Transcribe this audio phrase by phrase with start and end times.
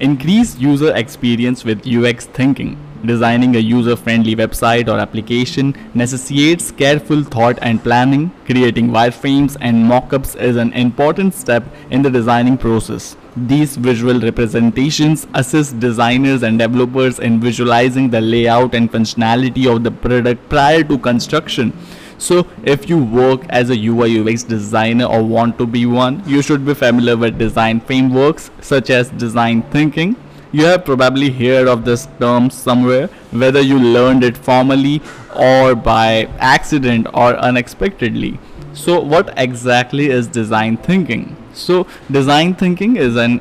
[0.00, 2.78] Increase user experience with UX thinking.
[3.04, 8.30] Designing a user friendly website or application necessitates careful thought and planning.
[8.46, 13.14] Creating wireframes and mockups is an important step in the designing process.
[13.36, 19.90] These visual representations assist designers and developers in visualizing the layout and functionality of the
[19.90, 21.74] product prior to construction.
[22.20, 26.42] So if you work as a UI UX designer or want to be one, you
[26.42, 30.16] should be familiar with design frameworks such as design thinking.
[30.52, 35.00] You have probably heard of this term somewhere, whether you learned it formally
[35.34, 38.38] or by accident or unexpectedly.
[38.74, 41.36] So what exactly is design thinking?
[41.54, 43.40] So design thinking is an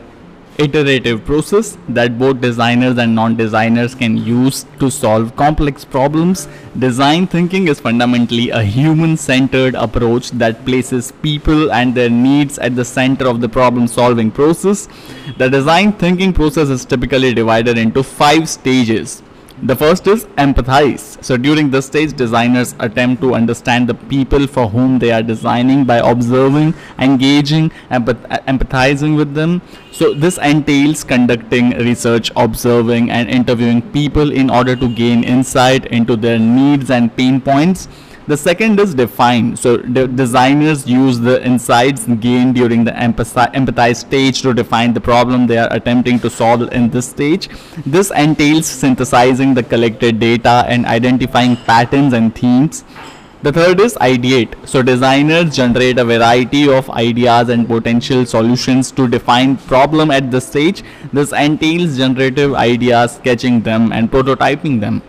[0.59, 6.47] iterative process that both designers and non-designers can use to solve complex problems.
[6.77, 12.83] Design thinking is fundamentally a human-centered approach that places people and their needs at the
[12.83, 14.89] center of the problem-solving process.
[15.38, 19.23] The design thinking process is typically divided into five stages.
[19.61, 21.21] The first is empathize.
[21.21, 25.83] So during this stage, designers attempt to understand the people for whom they are designing
[25.83, 29.61] by observing, engaging, empath empathizing with them.
[29.91, 36.16] So this entails conducting research, observing and interviewing people in order to gain insight into
[36.16, 37.89] their needs and pain points
[38.30, 39.58] the second is define.
[39.58, 45.47] So the designers use the insights gained during the empathize stage to define the problem
[45.47, 47.50] they are attempting to solve in this stage.
[47.88, 52.83] This entails synthesizing the collected data and identifying patterns and themes.
[53.41, 54.53] The third is ideate.
[54.67, 60.45] So designers generate a variety of ideas and potential solutions to define problem at this
[60.45, 60.83] stage.
[61.13, 65.02] This entails generative ideas, sketching them and prototyping them.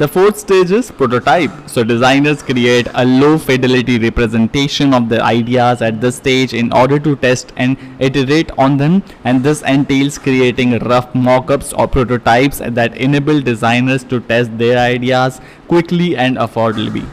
[0.00, 1.50] The fourth stage is prototype.
[1.66, 6.98] So designers create a low fidelity representation of the ideas at this stage in order
[6.98, 12.96] to test and iterate on them and this entails creating rough mockups or prototypes that
[12.96, 15.38] enable designers to test their ideas
[15.68, 17.06] quickly and affordably.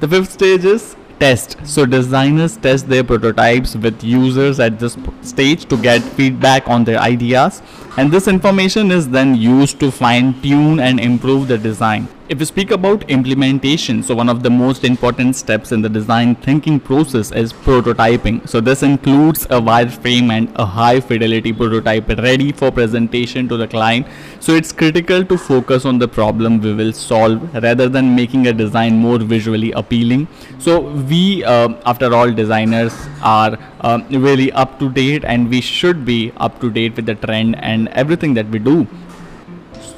[0.00, 1.58] The fifth stage is test.
[1.64, 6.98] So designers test their prototypes with users at this stage to get feedback on their
[6.98, 7.60] ideas
[7.98, 12.08] and this information is then used to fine tune and improve the design.
[12.28, 16.36] If we speak about implementation, so one of the most important steps in the design
[16.36, 18.48] thinking process is prototyping.
[18.48, 23.66] So this includes a wireframe and a high fidelity prototype ready for presentation to the
[23.66, 24.06] client.
[24.38, 28.52] So it's critical to focus on the problem we will solve rather than making a
[28.52, 30.28] design more visually appealing.
[30.60, 36.04] So we, uh, after all, designers are um, really up to date and we should
[36.04, 38.86] be up to date with the trend and everything that we do.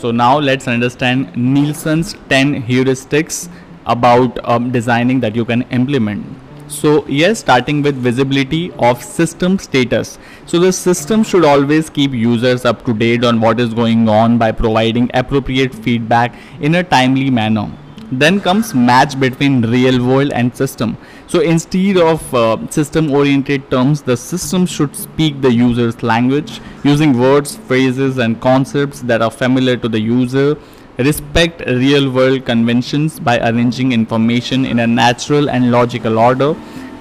[0.05, 3.49] So now let's understand Nielsen's 10 heuristics
[3.87, 6.27] about um, designing that you can implement.
[6.69, 10.19] So yes, starting with visibility of system status.
[10.45, 14.37] So the system should always keep users up to date on what is going on
[14.37, 17.71] by providing appropriate feedback in a timely manner.
[18.13, 20.97] Then comes match between real world and system.
[21.27, 27.19] So instead of uh, system oriented terms, the system should speak the user's language using
[27.19, 30.57] words, phrases and concepts that are familiar to the user.
[30.99, 36.55] Respect real world conventions by arranging information in a natural and logical order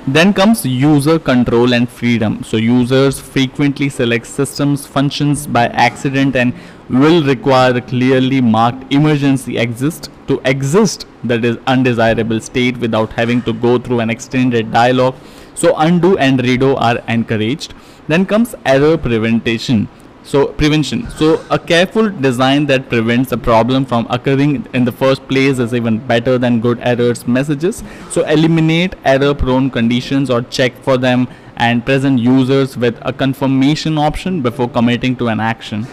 [0.05, 2.43] then comes user control and freedom.
[2.43, 6.53] So users frequently select systems functions by accident and
[6.89, 13.41] will require a clearly marked emergency exist to exist that is undesirable state without having
[13.43, 15.15] to go through an extended dialogue.
[15.55, 17.73] So undo and redo are encouraged.
[18.09, 19.87] Then comes error prevention
[20.23, 21.09] so prevention.
[21.11, 25.73] So a careful design that prevents a problem from occurring in the first place is
[25.73, 27.83] even better than good errors messages.
[28.09, 33.97] So eliminate error prone conditions or check for them and present users with a confirmation
[33.97, 35.85] option before committing to an action.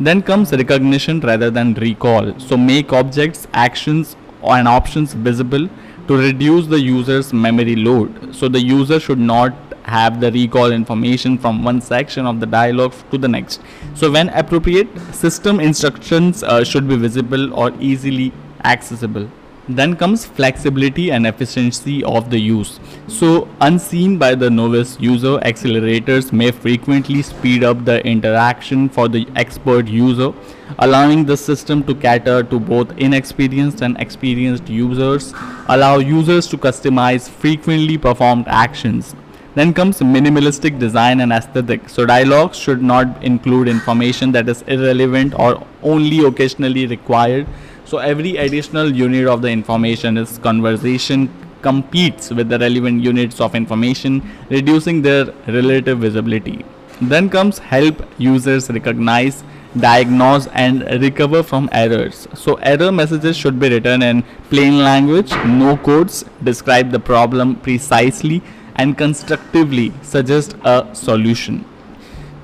[0.00, 2.38] Then comes recognition rather than recall.
[2.40, 5.68] So make objects actions and options visible
[6.08, 8.34] to reduce the user's memory load.
[8.34, 9.63] So the user should not
[9.94, 13.60] have the recall information from one section of the dialog to the next.
[13.94, 18.32] So when appropriate, system instructions uh, should be visible or easily
[18.64, 19.30] accessible.
[19.66, 22.80] Then comes flexibility and efficiency of the use.
[23.08, 29.26] So unseen by the novice user, accelerators may frequently speed up the interaction for the
[29.36, 30.34] expert user,
[30.80, 35.32] allowing the system to cater to both inexperienced and experienced users,
[35.68, 39.14] allow users to customize frequently performed actions,
[39.54, 41.88] then comes minimalistic design and aesthetic.
[41.88, 47.46] So dialogues should not include information that is irrelevant or only occasionally required.
[47.84, 51.30] So every additional unit of the information is conversation
[51.62, 56.64] competes with the relevant units of information, reducing their relative visibility.
[57.00, 59.42] Then comes help users recognize
[59.78, 62.28] diagnose and recover from errors.
[62.34, 68.42] So error messages should be written in plain language, no codes, describe the problem precisely
[68.76, 71.64] and constructively suggest a solution.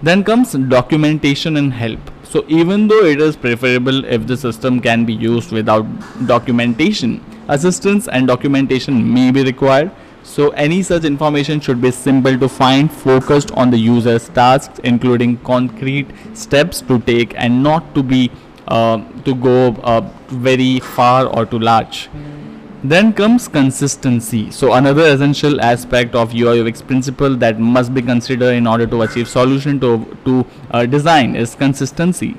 [0.03, 2.01] Then comes documentation and help.
[2.25, 5.85] So even though it is preferable if the system can be used without
[6.27, 9.91] documentation, assistance and documentation may be required.
[10.23, 15.39] So any such information should be simple to find, focused on the user's tasks, including
[15.39, 18.31] concrete steps to take and not to be
[18.69, 22.09] uh, to go uh, very far or too large.
[22.83, 24.51] Then comes consistency.
[24.51, 29.03] So another essential aspect of UI UX principle that must be considered in order to
[29.03, 32.37] achieve solution to, to uh, design is consistency.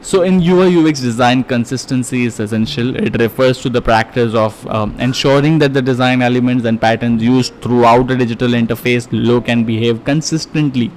[0.00, 2.96] So in UI UX design, consistency is essential.
[2.96, 7.54] It refers to the practice of um, ensuring that the design elements and patterns used
[7.60, 10.90] throughout the digital interface look and behave consistently.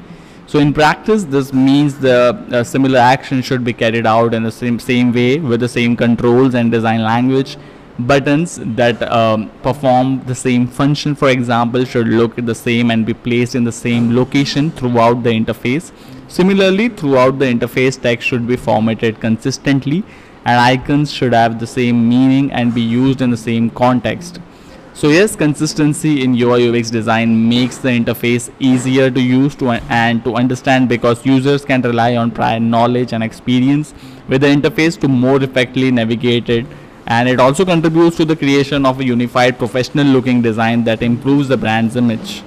[0.46, 4.52] So in practice, this means the uh, similar action should be carried out in the
[4.52, 7.58] same, same way with the same controls and design language
[8.00, 13.14] buttons that um, perform the same function for example should look the same and be
[13.14, 15.92] placed in the same location throughout the interface.
[16.28, 20.04] Similarly throughout the interface text should be formatted consistently
[20.46, 24.40] and icons should have the same meaning and be used in the same context.
[24.94, 30.24] So yes consistency in UI UX design makes the interface easier to use to and
[30.24, 33.96] to understand because users can rely on prior knowledge and experience
[34.28, 36.66] with the interface to more effectively navigate it
[37.08, 41.48] and it also contributes to the creation of a unified professional looking design that improves
[41.48, 42.44] the brand's image.